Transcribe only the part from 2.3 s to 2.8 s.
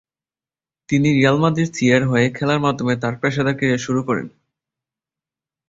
খেলার